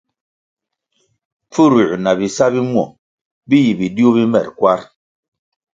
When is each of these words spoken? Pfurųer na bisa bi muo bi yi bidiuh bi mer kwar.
Pfurųer 1.49 1.91
na 2.03 2.11
bisa 2.19 2.45
bi 2.53 2.61
muo 2.71 2.85
bi 3.47 3.57
yi 3.65 3.71
bidiuh 3.79 4.13
bi 4.15 4.23
mer 4.33 4.47
kwar. 4.57 4.79